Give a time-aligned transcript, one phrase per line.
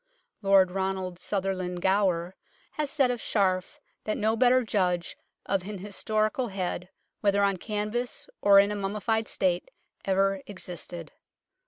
[0.41, 2.35] Lord Ronald Sutherland Gower
[2.71, 6.89] has said of Scharf that no better judge of an historical head,
[7.19, 9.69] whether on canvas or in a mummified state,
[10.03, 11.11] ever existed.